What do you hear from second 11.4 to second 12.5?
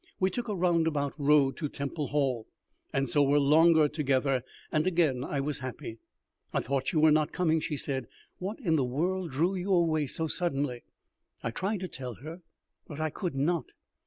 I tried to tell her,